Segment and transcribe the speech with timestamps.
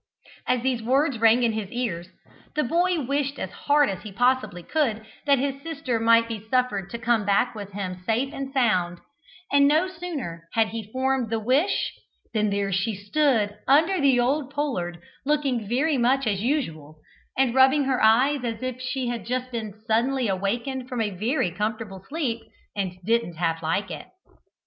[0.47, 2.07] As these words rang in his ears,
[2.55, 6.89] the boy wished as hard as he possibly could that his sister might be suffered
[6.89, 8.97] to come back with him safe and sound,
[9.51, 11.93] and no sooner had he formed the wish
[12.33, 16.97] than there she stood under the old pollard, looking very much as usual,
[17.37, 21.51] and rubbing her eyes as if she had just been suddenly awakened from a very
[21.51, 22.41] comfortable sleep,
[22.75, 24.07] and didn't half like it.